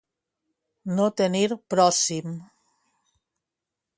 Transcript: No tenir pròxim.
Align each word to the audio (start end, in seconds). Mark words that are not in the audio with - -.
No 0.99 1.05
tenir 1.21 1.57
pròxim. 1.75 2.33